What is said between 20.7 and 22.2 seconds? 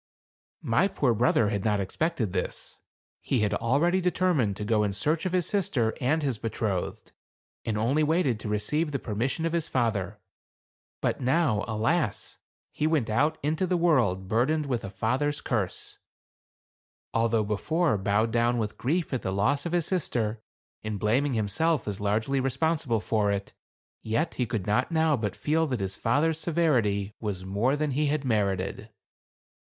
and blaming himself as